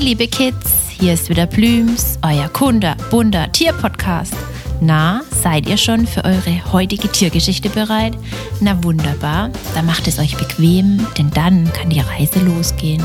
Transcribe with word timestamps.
Liebe 0.00 0.28
Kids, 0.28 0.88
hier 0.88 1.12
ist 1.12 1.28
wieder 1.28 1.44
Blüms, 1.46 2.18
euer 2.22 2.48
Kunde, 2.48 2.96
bunter 3.10 3.52
Tierpodcast. 3.52 4.32
Na, 4.80 5.20
seid 5.42 5.68
ihr 5.68 5.76
schon 5.76 6.06
für 6.06 6.24
eure 6.24 6.72
heutige 6.72 7.06
Tiergeschichte 7.12 7.68
bereit? 7.68 8.16
Na 8.62 8.82
wunderbar, 8.82 9.50
dann 9.74 9.84
macht 9.84 10.08
es 10.08 10.18
euch 10.18 10.38
bequem, 10.38 11.06
denn 11.18 11.30
dann 11.32 11.70
kann 11.74 11.90
die 11.90 12.00
Reise 12.00 12.40
losgehen. 12.40 13.04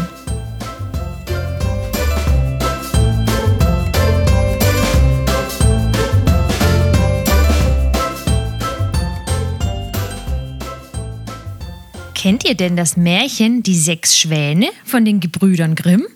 Kennt 12.14 12.46
ihr 12.48 12.56
denn 12.56 12.78
das 12.78 12.96
Märchen 12.96 13.64
Die 13.64 13.78
sechs 13.78 14.18
Schwäne 14.18 14.70
von 14.86 15.04
den 15.04 15.20
Gebrüdern 15.20 15.76
Grimm? 15.76 16.08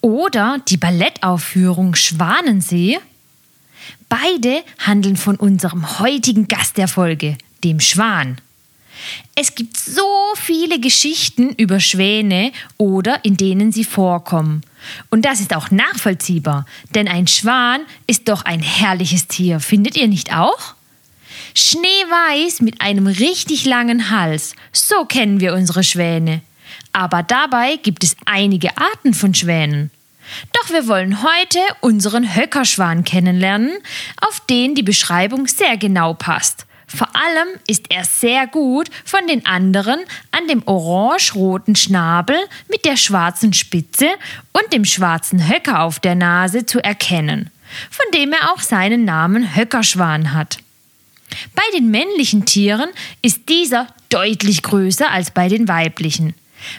Oder 0.00 0.60
die 0.68 0.76
Ballettaufführung 0.76 1.94
Schwanensee? 1.94 2.98
Beide 4.08 4.62
handeln 4.78 5.16
von 5.16 5.36
unserem 5.36 5.98
heutigen 5.98 6.48
Gast 6.48 6.76
der 6.76 6.88
Folge, 6.88 7.36
dem 7.64 7.80
Schwan. 7.80 8.38
Es 9.34 9.54
gibt 9.54 9.76
so 9.76 10.06
viele 10.36 10.80
Geschichten 10.80 11.50
über 11.50 11.80
Schwäne 11.80 12.52
oder 12.78 13.24
in 13.24 13.36
denen 13.36 13.72
sie 13.72 13.84
vorkommen. 13.84 14.62
Und 15.10 15.24
das 15.24 15.40
ist 15.40 15.54
auch 15.54 15.70
nachvollziehbar, 15.70 16.66
denn 16.94 17.08
ein 17.08 17.26
Schwan 17.26 17.82
ist 18.06 18.28
doch 18.28 18.42
ein 18.42 18.60
herrliches 18.60 19.26
Tier, 19.26 19.60
findet 19.60 19.96
ihr 19.96 20.08
nicht 20.08 20.34
auch? 20.34 20.74
Schneeweiß 21.54 22.60
mit 22.60 22.80
einem 22.80 23.06
richtig 23.06 23.64
langen 23.64 24.10
Hals. 24.10 24.54
So 24.72 25.04
kennen 25.06 25.40
wir 25.40 25.54
unsere 25.54 25.82
Schwäne. 25.82 26.42
Aber 26.92 27.22
dabei 27.22 27.76
gibt 27.76 28.04
es 28.04 28.16
einige 28.24 28.76
Arten 28.76 29.14
von 29.14 29.34
Schwänen. 29.34 29.90
Doch 30.52 30.70
wir 30.70 30.88
wollen 30.88 31.22
heute 31.22 31.58
unseren 31.80 32.34
Höckerschwan 32.34 33.04
kennenlernen, 33.04 33.72
auf 34.20 34.40
den 34.40 34.74
die 34.74 34.82
Beschreibung 34.82 35.46
sehr 35.46 35.76
genau 35.76 36.14
passt. 36.14 36.66
Vor 36.88 37.08
allem 37.14 37.48
ist 37.66 37.86
er 37.90 38.04
sehr 38.04 38.46
gut 38.46 38.88
von 39.04 39.26
den 39.26 39.44
anderen 39.44 40.00
an 40.30 40.46
dem 40.48 40.62
orange-roten 40.66 41.74
Schnabel 41.74 42.36
mit 42.68 42.84
der 42.84 42.96
schwarzen 42.96 43.52
Spitze 43.52 44.06
und 44.52 44.72
dem 44.72 44.84
schwarzen 44.84 45.48
Höcker 45.48 45.82
auf 45.82 45.98
der 45.98 46.14
Nase 46.14 46.64
zu 46.64 46.82
erkennen, 46.82 47.50
von 47.90 48.06
dem 48.14 48.32
er 48.32 48.52
auch 48.52 48.60
seinen 48.60 49.04
Namen 49.04 49.56
Höckerschwan 49.56 50.32
hat. 50.32 50.58
Bei 51.54 51.62
den 51.76 51.90
männlichen 51.90 52.46
Tieren 52.46 52.90
ist 53.20 53.48
dieser 53.48 53.88
deutlich 54.08 54.62
größer 54.62 55.10
als 55.10 55.32
bei 55.32 55.48
den 55.48 55.66
weiblichen. 55.66 56.34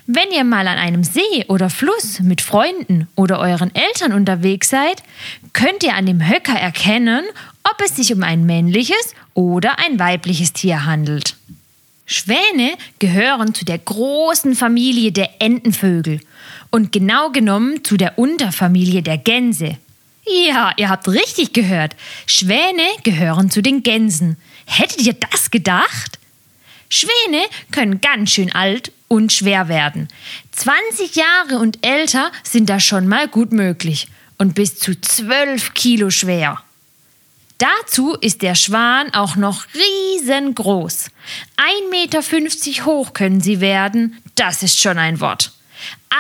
Wenn 0.06 0.32
ihr 0.32 0.44
mal 0.44 0.68
an 0.68 0.78
einem 0.78 1.04
See 1.04 1.46
oder 1.48 1.70
Fluss 1.70 2.20
mit 2.20 2.42
Freunden 2.42 3.08
oder 3.16 3.40
euren 3.40 3.74
Eltern 3.74 4.14
unterwegs 4.14 4.70
seid, 4.70 5.04
könnt 5.54 5.84
ihr 5.84 5.96
an 5.96 6.06
dem 6.06 6.28
Höcker 6.28 6.58
erkennen, 6.58 7.24
ob 7.64 7.82
es 7.84 7.96
sich 7.96 8.14
um 8.14 8.24
ein 8.24 8.46
männliches 8.46 9.14
oder 9.34 9.80
ein 9.80 10.00
weibliches 10.00 10.54
Tier 10.54 10.86
handelt. 10.86 11.36
Schwäne 12.06 12.78
gehören 13.00 13.54
zu 13.54 13.66
der 13.66 13.78
großen 13.78 14.56
Familie 14.56 15.12
der 15.12 15.42
Entenvögel 15.42 16.22
und 16.72 16.92
genau 16.92 17.32
genommen 17.32 17.84
zu 17.84 17.98
der 17.98 18.18
Unterfamilie 18.18 19.04
der 19.04 19.18
Gänse. 19.18 19.78
Ja, 20.26 20.72
ihr 20.78 20.90
habt 20.90 21.08
richtig 21.08 21.54
gehört. 21.54 21.96
Schwäne 22.26 22.84
gehören 23.04 23.50
zu 23.50 23.62
den 23.62 23.84
Gänsen. 23.84 24.38
Hättet 24.66 25.02
ihr 25.02 25.14
das 25.14 25.52
gedacht? 25.52 26.20
Schwäne 26.90 27.44
können 27.72 28.00
ganz 28.02 28.32
schön 28.32 28.54
alt 28.54 28.92
und 29.08 29.32
schwer 29.34 29.68
werden. 29.68 30.08
20 30.52 31.16
Jahre 31.16 31.60
und 31.60 31.86
älter 31.86 32.32
sind 32.44 32.70
da 32.70 32.80
schon 32.80 33.08
mal 33.08 33.28
gut 33.28 33.52
möglich 33.52 34.08
und 34.38 34.56
bis 34.56 34.78
zu 34.80 35.00
12 35.00 35.74
Kilo 35.74 36.10
schwer. 36.10 36.62
Dazu 37.58 38.14
ist 38.14 38.44
der 38.44 38.54
Schwan 38.54 39.14
auch 39.14 39.36
noch 39.36 39.66
riesengroß. 39.74 41.10
1,50 41.58 41.90
Meter 41.90 42.86
hoch 42.86 43.14
können 43.14 43.42
sie 43.42 43.62
werden, 43.62 44.22
das 44.36 44.62
ist 44.62 44.80
schon 44.80 45.00
ein 45.00 45.20
Wort. 45.20 45.54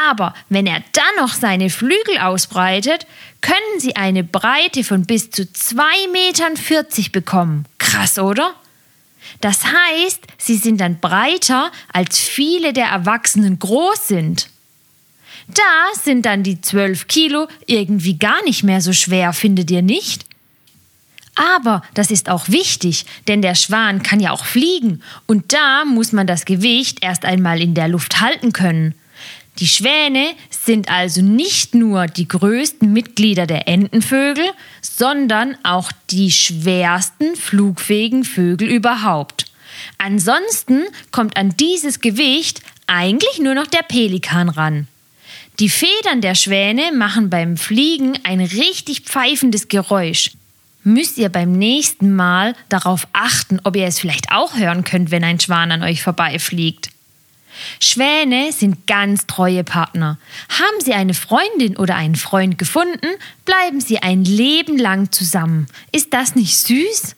Aber 0.09 0.33
wenn 0.49 0.67
er 0.67 0.83
dann 0.93 1.23
noch 1.23 1.33
seine 1.33 1.69
Flügel 1.69 2.17
ausbreitet, 2.19 3.05
können 3.41 3.79
sie 3.79 3.95
eine 3.95 4.23
Breite 4.23 4.83
von 4.83 5.05
bis 5.05 5.29
zu 5.29 5.43
2,40 5.43 6.11
Metern 6.11 7.11
bekommen. 7.11 7.65
Krass, 7.77 8.17
oder? 8.17 8.55
Das 9.41 9.63
heißt, 9.65 10.21
sie 10.37 10.55
sind 10.55 10.81
dann 10.81 10.99
breiter, 10.99 11.71
als 11.91 12.17
viele 12.17 12.73
der 12.73 12.87
Erwachsenen 12.87 13.59
groß 13.59 14.07
sind. 14.07 14.49
Da 15.47 16.01
sind 16.01 16.25
dann 16.25 16.43
die 16.43 16.59
12 16.59 17.07
Kilo 17.07 17.47
irgendwie 17.65 18.17
gar 18.17 18.43
nicht 18.43 18.63
mehr 18.63 18.81
so 18.81 18.91
schwer, 18.93 19.31
findet 19.33 19.71
ihr 19.71 19.81
nicht? 19.81 20.25
Aber 21.35 21.83
das 21.93 22.09
ist 22.09 22.29
auch 22.29 22.49
wichtig, 22.49 23.05
denn 23.27 23.43
der 23.43 23.53
Schwan 23.53 24.01
kann 24.01 24.19
ja 24.19 24.31
auch 24.31 24.43
fliegen 24.43 25.03
und 25.27 25.53
da 25.53 25.85
muss 25.85 26.11
man 26.11 26.25
das 26.25 26.45
Gewicht 26.45 27.03
erst 27.03 27.25
einmal 27.25 27.61
in 27.61 27.75
der 27.75 27.87
Luft 27.87 28.19
halten 28.19 28.53
können. 28.53 28.95
Die 29.59 29.67
Schwäne 29.67 30.33
sind 30.67 30.89
also 30.89 31.21
nicht 31.21 31.73
nur 31.73 32.05
die 32.05 32.27
größten 32.27 32.93
Mitglieder 32.93 33.47
der 33.47 33.67
Entenvögel, 33.67 34.45
sondern 34.81 35.57
auch 35.63 35.91
die 36.11 36.31
schwersten 36.31 37.35
flugfähigen 37.35 38.23
Vögel 38.23 38.69
überhaupt. 38.69 39.45
Ansonsten 39.97 40.83
kommt 41.11 41.37
an 41.37 41.55
dieses 41.57 42.01
Gewicht 42.01 42.61
eigentlich 42.85 43.39
nur 43.39 43.55
noch 43.55 43.67
der 43.67 43.83
Pelikan 43.83 44.49
ran. 44.49 44.87
Die 45.59 45.69
Federn 45.69 46.21
der 46.21 46.35
Schwäne 46.35 46.91
machen 46.93 47.29
beim 47.31 47.57
Fliegen 47.57 48.19
ein 48.23 48.41
richtig 48.41 49.01
pfeifendes 49.01 49.69
Geräusch. 49.69 50.31
Müsst 50.83 51.17
ihr 51.17 51.29
beim 51.29 51.53
nächsten 51.53 52.15
Mal 52.15 52.55
darauf 52.69 53.07
achten, 53.13 53.59
ob 53.63 53.75
ihr 53.75 53.87
es 53.87 53.99
vielleicht 53.99 54.31
auch 54.31 54.55
hören 54.55 54.83
könnt, 54.83 55.11
wenn 55.11 55.23
ein 55.23 55.39
Schwan 55.39 55.71
an 55.71 55.83
euch 55.83 56.03
vorbeifliegt. 56.03 56.89
Schwäne 57.79 58.51
sind 58.51 58.87
ganz 58.87 59.27
treue 59.27 59.63
Partner. 59.63 60.17
Haben 60.49 60.83
sie 60.83 60.93
eine 60.93 61.13
Freundin 61.13 61.77
oder 61.77 61.95
einen 61.95 62.15
Freund 62.15 62.57
gefunden, 62.57 63.07
bleiben 63.45 63.81
sie 63.81 63.99
ein 63.99 64.23
Leben 64.23 64.77
lang 64.77 65.11
zusammen. 65.11 65.67
Ist 65.91 66.13
das 66.13 66.35
nicht 66.35 66.57
süß? 66.57 67.15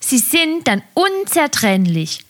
Sie 0.00 0.18
sind 0.18 0.68
dann 0.68 0.82
unzertrennlich. 0.94 2.20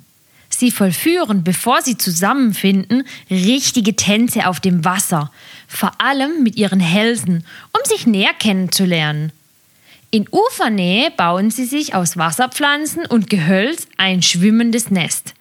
Sie 0.49 0.71
vollführen, 0.71 1.45
bevor 1.45 1.83
sie 1.83 1.99
zusammenfinden, 1.99 3.05
richtige 3.31 3.95
Tänze 3.95 4.47
auf 4.47 4.61
dem 4.61 4.85
Wasser, 4.85 5.31
vor 5.69 6.01
allem 6.01 6.43
mit 6.43 6.57
ihren 6.57 6.81
Hälsen, 6.81 7.45
um 7.73 7.81
sich 7.85 8.07
näher 8.07 8.33
kennenzulernen. 8.39 9.33
In 10.11 10.27
Ufernähe 10.31 11.11
bauen 11.11 11.51
sie 11.51 11.67
sich 11.67 11.95
aus 11.95 12.17
Wasserpflanzen 12.17 13.05
und 13.05 13.29
Gehölz 13.29 13.87
ein 13.99 14.23
schwimmendes 14.23 14.91
Nest 14.91 15.35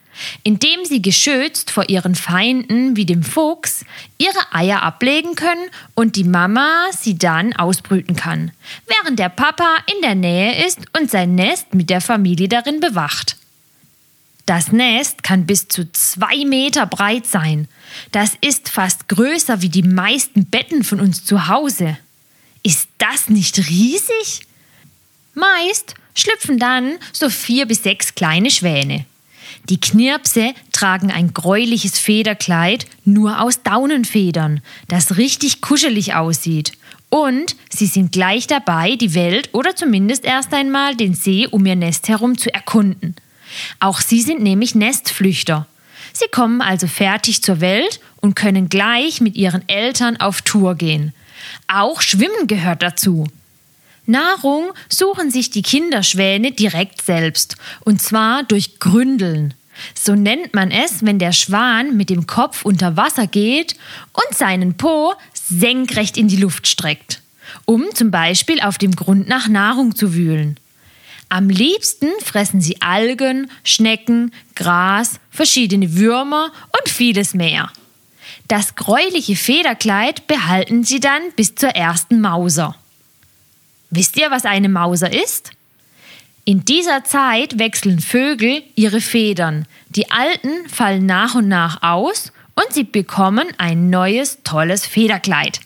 indem 0.43 0.85
sie 0.85 1.01
geschützt 1.01 1.71
vor 1.71 1.89
ihren 1.89 2.15
Feinden 2.15 2.95
wie 2.95 3.05
dem 3.05 3.23
Fuchs 3.23 3.85
ihre 4.17 4.53
Eier 4.53 4.83
ablegen 4.83 5.35
können 5.35 5.69
und 5.95 6.15
die 6.15 6.23
Mama 6.23 6.87
sie 6.91 7.17
dann 7.17 7.53
ausbrüten 7.53 8.15
kann, 8.15 8.51
während 8.87 9.19
der 9.19 9.29
Papa 9.29 9.77
in 9.95 10.01
der 10.01 10.15
Nähe 10.15 10.65
ist 10.65 10.79
und 10.99 11.11
sein 11.11 11.35
Nest 11.35 11.73
mit 11.73 11.89
der 11.89 12.01
Familie 12.01 12.47
darin 12.47 12.79
bewacht. 12.79 13.37
Das 14.47 14.71
Nest 14.71 15.23
kann 15.23 15.45
bis 15.45 15.67
zu 15.67 15.91
zwei 15.91 16.45
Meter 16.45 16.85
breit 16.85 17.25
sein. 17.25 17.67
Das 18.13 18.31
ist 18.39 18.69
fast 18.69 19.09
größer 19.09 19.61
wie 19.61 19.69
die 19.69 19.83
meisten 19.83 20.45
Betten 20.45 20.85
von 20.85 21.01
uns 21.01 21.25
zu 21.25 21.49
Hause. 21.49 21.97
Ist 22.63 22.87
das 22.97 23.27
nicht 23.27 23.57
riesig? 23.69 24.47
Meist 25.33 25.95
schlüpfen 26.15 26.59
dann 26.59 26.97
so 27.11 27.29
vier 27.29 27.65
bis 27.65 27.83
sechs 27.83 28.15
kleine 28.15 28.49
Schwäne. 28.49 29.05
Die 29.69 29.81
Knirpse 29.81 30.53
tragen 30.71 31.11
ein 31.11 31.33
gräuliches 31.33 31.99
Federkleid 31.99 32.85
nur 33.03 33.41
aus 33.41 33.63
Daunenfedern, 33.63 34.61
das 34.87 35.17
richtig 35.17 35.61
kuschelig 35.61 36.15
aussieht. 36.15 36.71
Und 37.09 37.55
sie 37.69 37.85
sind 37.85 38.11
gleich 38.11 38.47
dabei, 38.47 38.95
die 38.95 39.13
Welt 39.13 39.49
oder 39.53 39.75
zumindest 39.75 40.25
erst 40.25 40.53
einmal 40.53 40.95
den 40.95 41.13
See 41.13 41.47
um 41.47 41.65
ihr 41.65 41.75
Nest 41.75 42.07
herum 42.07 42.37
zu 42.37 42.53
erkunden. 42.53 43.15
Auch 43.79 44.01
sie 44.01 44.21
sind 44.21 44.41
nämlich 44.41 44.75
Nestflüchter. 44.75 45.67
Sie 46.13 46.27
kommen 46.31 46.61
also 46.61 46.87
fertig 46.87 47.43
zur 47.43 47.61
Welt 47.61 47.99
und 48.21 48.35
können 48.35 48.69
gleich 48.69 49.21
mit 49.21 49.35
ihren 49.35 49.67
Eltern 49.69 50.17
auf 50.17 50.41
Tour 50.41 50.75
gehen. 50.75 51.13
Auch 51.67 52.01
Schwimmen 52.01 52.47
gehört 52.47 52.81
dazu. 52.81 53.27
Nahrung 54.07 54.71
suchen 54.89 55.31
sich 55.31 55.49
die 55.49 55.61
Kinderschwäne 55.61 56.51
direkt 56.51 57.01
selbst, 57.01 57.57
und 57.81 58.01
zwar 58.01 58.43
durch 58.43 58.79
Gründeln. 58.79 59.53
So 59.93 60.15
nennt 60.15 60.53
man 60.53 60.71
es, 60.71 61.05
wenn 61.05 61.19
der 61.19 61.33
Schwan 61.33 61.97
mit 61.97 62.09
dem 62.09 62.25
Kopf 62.25 62.65
unter 62.65 62.97
Wasser 62.97 63.27
geht 63.27 63.75
und 64.13 64.37
seinen 64.37 64.75
Po 64.77 65.13
senkrecht 65.33 66.17
in 66.17 66.27
die 66.27 66.37
Luft 66.37 66.67
streckt, 66.67 67.21
um 67.65 67.85
zum 67.93 68.11
Beispiel 68.11 68.61
auf 68.61 68.77
dem 68.77 68.95
Grund 68.95 69.27
nach 69.27 69.47
Nahrung 69.47 69.95
zu 69.95 70.13
wühlen. 70.13 70.59
Am 71.29 71.49
liebsten 71.49 72.07
fressen 72.23 72.61
sie 72.61 72.81
Algen, 72.81 73.51
Schnecken, 73.63 74.31
Gras, 74.55 75.19
verschiedene 75.29 75.95
Würmer 75.95 76.51
und 76.79 76.89
vieles 76.89 77.33
mehr. 77.33 77.69
Das 78.47 78.75
gräuliche 78.75 79.35
Federkleid 79.35 80.25
behalten 80.27 80.85
sie 80.85 81.01
dann 81.01 81.21
bis 81.35 81.53
zur 81.55 81.69
ersten 81.69 82.21
Mauser. 82.21 82.75
Wisst 83.89 84.17
ihr, 84.17 84.31
was 84.31 84.45
eine 84.45 84.69
Mauser 84.69 85.11
ist? 85.13 85.51
In 86.45 86.63
dieser 86.63 87.03
Zeit 87.03 87.59
wechseln 87.59 87.99
Vögel 87.99 88.63
ihre 88.75 89.01
Federn. 89.01 89.65
Die 89.89 90.11
alten 90.11 90.69
fallen 90.69 91.05
nach 91.05 91.35
und 91.35 91.47
nach 91.47 91.83
aus 91.83 92.31
und 92.55 92.73
sie 92.73 92.83
bekommen 92.83 93.47
ein 93.57 93.89
neues, 93.89 94.39
tolles 94.43 94.85
Federkleid. 94.85 95.59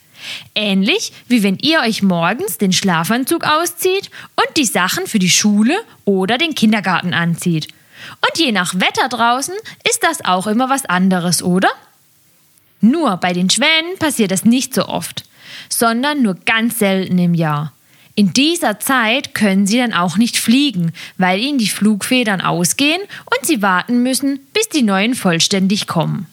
Ähnlich 0.53 1.13
wie 1.27 1.43
wenn 1.43 1.57
ihr 1.57 1.81
euch 1.81 2.03
morgens 2.03 2.57
den 2.57 2.73
Schlafanzug 2.73 3.43
auszieht 3.43 4.09
und 4.35 4.57
die 4.57 4.65
Sachen 4.65 5.07
für 5.07 5.19
die 5.19 5.29
Schule 5.29 5.75
oder 6.05 6.37
den 6.37 6.55
Kindergarten 6.55 7.13
anzieht. 7.13 7.67
Und 8.21 8.39
je 8.43 8.51
nach 8.51 8.73
Wetter 8.75 9.09
draußen 9.09 9.55
ist 9.87 10.03
das 10.03 10.25
auch 10.25 10.47
immer 10.47 10.69
was 10.69 10.85
anderes, 10.85 11.43
oder? 11.43 11.69
Nur 12.81 13.17
bei 13.17 13.33
den 13.33 13.49
Schwänen 13.49 13.97
passiert 13.99 14.31
das 14.31 14.45
nicht 14.45 14.73
so 14.73 14.87
oft, 14.87 15.23
sondern 15.69 16.23
nur 16.23 16.35
ganz 16.45 16.79
selten 16.79 17.19
im 17.19 17.35
Jahr. 17.35 17.73
In 18.15 18.33
dieser 18.33 18.79
Zeit 18.79 19.33
können 19.33 19.65
sie 19.65 19.77
dann 19.77 19.93
auch 19.93 20.17
nicht 20.17 20.37
fliegen, 20.37 20.91
weil 21.17 21.39
ihnen 21.39 21.57
die 21.57 21.69
Flugfedern 21.69 22.41
ausgehen 22.41 23.01
und 23.25 23.45
sie 23.45 23.61
warten 23.61 24.03
müssen, 24.03 24.39
bis 24.53 24.67
die 24.69 24.81
neuen 24.81 25.15
vollständig 25.15 25.87
kommen. 25.87 26.27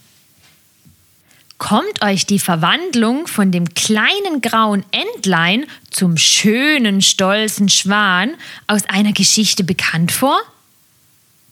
Kommt 1.58 2.02
euch 2.02 2.24
die 2.24 2.38
Verwandlung 2.38 3.26
von 3.26 3.50
dem 3.50 3.74
kleinen 3.74 4.40
grauen 4.40 4.84
Entlein 4.92 5.66
zum 5.90 6.16
schönen, 6.16 7.02
stolzen 7.02 7.68
Schwan 7.68 8.34
aus 8.68 8.84
einer 8.86 9.12
Geschichte 9.12 9.64
bekannt 9.64 10.12
vor? 10.12 10.38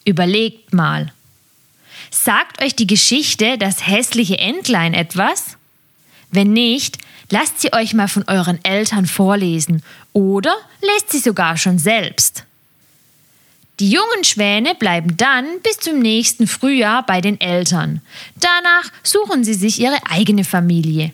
Überlegt 0.04 0.72
mal. 0.72 1.12
Sagt 2.12 2.62
euch 2.62 2.76
die 2.76 2.86
Geschichte 2.86 3.58
das 3.58 3.86
hässliche 3.86 4.38
Entlein 4.38 4.94
etwas? 4.94 5.56
Wenn 6.30 6.52
nicht, 6.52 6.98
lasst 7.30 7.60
sie 7.60 7.72
euch 7.72 7.94
mal 7.94 8.08
von 8.08 8.24
euren 8.26 8.64
Eltern 8.64 9.06
vorlesen 9.06 9.82
oder 10.12 10.54
lest 10.80 11.10
sie 11.10 11.18
sogar 11.18 11.56
schon 11.56 11.78
selbst. 11.78 12.44
Die 13.78 13.90
jungen 13.90 14.24
Schwäne 14.24 14.74
bleiben 14.74 15.16
dann 15.18 15.44
bis 15.62 15.78
zum 15.78 15.98
nächsten 15.98 16.46
Frühjahr 16.46 17.04
bei 17.04 17.20
den 17.20 17.38
Eltern. 17.40 18.00
Danach 18.36 18.90
suchen 19.02 19.44
sie 19.44 19.54
sich 19.54 19.80
ihre 19.80 19.98
eigene 20.08 20.44
Familie. 20.44 21.12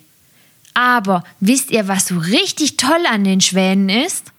Aber 0.73 1.23
wisst 1.39 1.71
ihr, 1.71 1.87
was 1.87 2.07
so 2.07 2.17
richtig 2.17 2.77
toll 2.77 3.05
an 3.09 3.25
den 3.25 3.41
Schwänen 3.41 3.89
ist? 3.89 4.31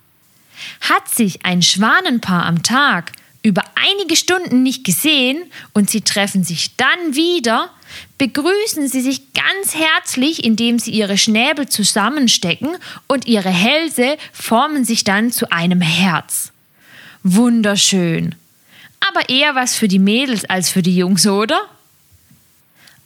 Hat 0.81 1.09
sich 1.09 1.45
ein 1.45 1.61
Schwanenpaar 1.61 2.47
am 2.47 2.63
Tag 2.63 3.13
über 3.45 3.63
einige 3.77 4.17
Stunden 4.17 4.65
nicht 4.65 4.83
gesehen 4.83 5.45
und 5.73 5.89
sie 5.89 6.01
treffen 6.01 6.43
sich 6.43 6.75
dann 6.77 7.15
wieder, 7.15 7.71
begrüßen 8.19 8.89
sie 8.89 9.03
sich 9.03 9.33
ganz 9.35 9.77
herzlich, 9.77 10.43
indem 10.43 10.81
sie 10.81 10.91
ihre 10.91 11.17
Schnäbel 11.17 11.69
zusammenstecken 11.69 12.77
und 13.07 13.27
ihre 13.27 13.51
Hälse 13.51 14.17
formen 14.33 14.85
sich 14.85 15.05
dann 15.05 15.31
zu 15.31 15.53
einem 15.53 15.81
Herz 15.81 16.51
wunderschön. 17.25 18.37
Aber 19.01 19.29
eher 19.29 19.55
was 19.55 19.75
für 19.75 19.89
die 19.89 19.99
Mädels 19.99 20.45
als 20.45 20.71
für 20.71 20.83
die 20.83 20.97
Jungs, 20.97 21.27
oder? 21.27 21.61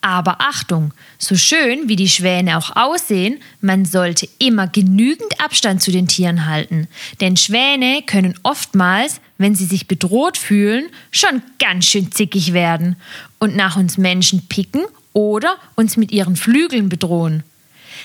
Aber 0.01 0.41
Achtung, 0.41 0.93
so 1.19 1.37
schön 1.37 1.89
wie 1.89 1.97
die 1.97 2.09
Schwäne 2.09 2.57
auch 2.57 2.77
aussehen, 2.77 3.41
man 3.61 3.85
sollte 3.85 4.29
immer 4.39 4.69
genügend 4.69 5.41
Abstand 5.41 5.83
zu 5.83 5.91
den 5.91 6.07
Tieren 6.07 6.47
halten, 6.47 6.87
denn 7.21 7.37
Schwäne 7.37 8.03
können 8.07 8.39
oftmals, 8.45 9.21
wenn 9.39 9.57
sie 9.57 9.65
sich 9.65 9.89
bedroht 9.89 10.37
fühlen, 10.37 10.87
schon 11.11 11.43
ganz 11.59 11.87
schön 11.87 12.13
zickig 12.13 12.53
werden 12.53 12.97
und 13.39 13.57
nach 13.57 13.77
uns 13.77 13.99
Menschen 13.99 14.47
picken 14.49 14.85
oder 15.13 15.57
uns 15.75 15.97
mit 15.97 16.13
ihren 16.13 16.37
Flügeln 16.37 16.89
bedrohen. 16.89 17.43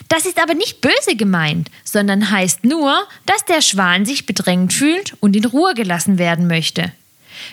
Das 0.09 0.25
ist 0.25 0.41
aber 0.41 0.55
nicht 0.55 0.81
böse 0.81 1.15
gemeint, 1.15 1.69
sondern 1.83 2.31
heißt 2.31 2.63
nur, 2.63 2.95
dass 3.27 3.45
der 3.45 3.61
Schwan 3.61 4.05
sich 4.05 4.25
bedrängt 4.25 4.73
fühlt 4.73 5.15
und 5.19 5.35
in 5.35 5.45
Ruhe 5.45 5.75
gelassen 5.75 6.17
werden 6.17 6.47
möchte. 6.47 6.91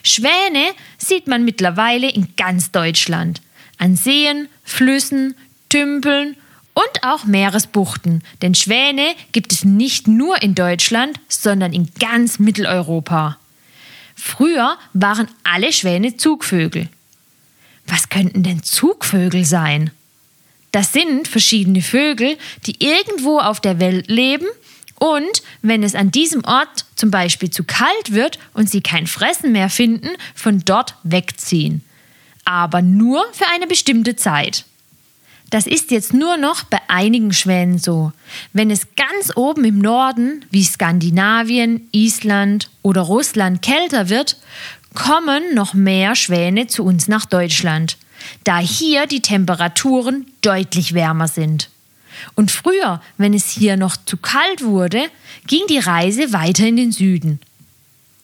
Schwäne 0.03 0.65
sieht 0.99 1.27
man 1.27 1.45
mittlerweile 1.45 2.11
in 2.11 2.29
ganz 2.37 2.71
Deutschland. 2.71 3.43
An 3.81 3.97
Seen, 3.97 4.49
Flüssen, 4.63 5.35
Tümpeln 5.71 6.37
und 6.75 7.03
auch 7.03 7.25
Meeresbuchten. 7.25 8.23
Denn 8.43 8.55
Schwäne 8.55 9.15
gibt 9.33 9.53
es 9.53 9.65
nicht 9.65 10.07
nur 10.07 10.43
in 10.43 10.55
Deutschland, 10.55 11.19
sondern 11.29 11.73
in 11.73 11.89
ganz 11.99 12.39
Mitteleuropa. 12.39 13.39
Früher 14.15 14.77
waren 14.93 15.29
alle 15.45 15.73
Schwäne 15.73 16.19
Zugvögel. 16.19 16.89
Was 17.87 18.11
könnten 18.11 18.43
denn 18.43 18.63
Zugvögel 18.63 19.47
sein? 19.47 19.91
Das 20.73 20.93
sind 20.93 21.27
verschiedene 21.27 21.81
Vögel, 21.81 22.37
die 22.67 22.77
irgendwo 22.85 23.39
auf 23.39 23.61
der 23.61 23.81
Welt 23.81 24.09
leben 24.09 24.47
und 24.97 25.43
wenn 25.63 25.83
es 25.83 25.95
an 25.95 26.11
diesem 26.11 26.45
Ort 26.45 26.85
zum 26.97 27.11
Beispiel 27.11 27.49
zu 27.49 27.65
kalt 27.65 28.13
wird 28.13 28.39
und 28.53 28.69
sie 28.69 28.83
kein 28.83 29.07
Fressen 29.07 29.53
mehr 29.53 29.71
finden, 29.71 30.11
von 30.35 30.61
dort 30.67 30.97
wegziehen. 31.03 31.83
Aber 32.51 32.83
nur 32.83 33.25
für 33.33 33.47
eine 33.55 33.67
bestimmte 33.67 34.17
Zeit. 34.17 34.65
Das 35.51 35.67
ist 35.67 35.91
jetzt 35.91 36.15
nur 36.15 36.37
noch 36.37 36.63
bei 36.65 36.79
einigen 36.89 37.33
Schwänen 37.33 37.79
so. 37.79 38.13
Wenn 38.53 38.71
es 38.71 38.87
ganz 38.97 39.37
oben 39.37 39.65
im 39.65 39.79
Norden, 39.79 40.45
wie 40.51 40.63
Skandinavien, 40.65 41.89
Island 41.93 42.71
oder 42.83 43.03
Russland, 43.03 43.63
kälter 43.63 44.09
wird, 44.09 44.37
kommen 44.95 45.55
noch 45.55 45.75
mehr 45.75 46.15
Schwäne 46.15 46.67
zu 46.67 46.85
uns 46.85 47.09
nach 47.09 47.27
Deutschland 47.27 47.97
da 48.45 48.59
hier 48.59 49.07
die 49.07 49.23
Temperaturen 49.23 50.27
deutlich 50.43 50.95
wärmer 50.95 51.29
sind. 51.29 51.71
Und 52.35 52.51
früher, 52.51 53.01
wenn 53.19 53.35
es 53.35 53.49
hier 53.49 53.77
noch 53.77 53.97
zu 53.97 54.17
kalt 54.17 54.63
wurde, 54.63 55.09
ging 55.47 55.63
die 55.69 55.79
Reise 55.79 56.33
weiter 56.33 56.67
in 56.67 56.77
den 56.77 56.93
Süden. 56.93 57.41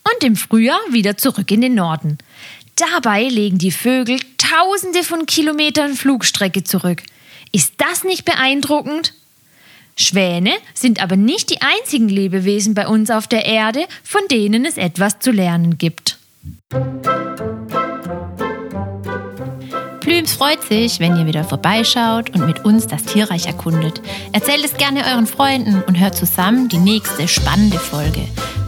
Und 0.04 0.24
im 0.24 0.36
Frühjahr 0.36 0.78
wieder 0.90 1.16
zurück 1.16 1.50
in 1.50 1.62
den 1.62 1.74
Norden. 1.74 2.18
Dabei 2.76 3.24
legen 3.24 3.56
die 3.56 3.70
Vögel 3.70 4.18
tausende 4.36 5.02
von 5.02 5.24
Kilometern 5.24 5.94
Flugstrecke 5.94 6.62
zurück. 6.62 7.02
Ist 7.50 7.72
das 7.78 8.04
nicht 8.04 8.26
beeindruckend? 8.26 9.14
Schwäne 9.96 10.52
sind 10.74 11.02
aber 11.02 11.16
nicht 11.16 11.48
die 11.48 11.62
einzigen 11.62 12.10
Lebewesen 12.10 12.74
bei 12.74 12.86
uns 12.86 13.10
auf 13.10 13.26
der 13.28 13.46
Erde, 13.46 13.86
von 14.04 14.20
denen 14.30 14.66
es 14.66 14.76
etwas 14.76 15.20
zu 15.20 15.30
lernen 15.30 15.78
gibt. 15.78 16.18
Plüms 20.00 20.34
freut 20.34 20.62
sich, 20.62 21.00
wenn 21.00 21.16
ihr 21.16 21.26
wieder 21.26 21.44
vorbeischaut 21.44 22.30
und 22.30 22.46
mit 22.46 22.66
uns 22.66 22.86
das 22.86 23.04
Tierreich 23.04 23.46
erkundet. 23.46 24.02
Erzählt 24.32 24.64
es 24.64 24.76
gerne 24.76 25.04
euren 25.06 25.26
Freunden 25.26 25.82
und 25.86 25.98
hört 25.98 26.14
zusammen 26.14 26.68
die 26.68 26.78
nächste 26.78 27.26
spannende 27.26 27.78
Folge. 27.78 28.20